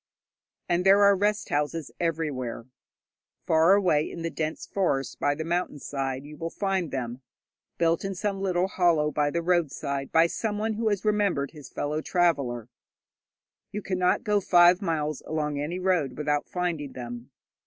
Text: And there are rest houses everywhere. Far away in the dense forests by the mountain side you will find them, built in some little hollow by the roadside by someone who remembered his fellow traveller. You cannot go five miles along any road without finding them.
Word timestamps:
And 0.67 0.83
there 0.83 1.03
are 1.03 1.15
rest 1.15 1.49
houses 1.49 1.91
everywhere. 1.99 2.65
Far 3.45 3.75
away 3.75 4.09
in 4.09 4.23
the 4.23 4.31
dense 4.31 4.65
forests 4.65 5.13
by 5.15 5.35
the 5.35 5.43
mountain 5.43 5.77
side 5.77 6.25
you 6.25 6.37
will 6.37 6.49
find 6.49 6.89
them, 6.89 7.21
built 7.77 8.03
in 8.03 8.15
some 8.15 8.41
little 8.41 8.67
hollow 8.67 9.11
by 9.11 9.29
the 9.29 9.43
roadside 9.43 10.11
by 10.11 10.25
someone 10.25 10.73
who 10.73 10.89
remembered 11.03 11.51
his 11.51 11.69
fellow 11.69 12.01
traveller. 12.01 12.67
You 13.71 13.83
cannot 13.83 14.23
go 14.23 14.41
five 14.41 14.81
miles 14.81 15.21
along 15.27 15.59
any 15.59 15.77
road 15.77 16.17
without 16.17 16.47
finding 16.49 16.93
them. 16.93 17.29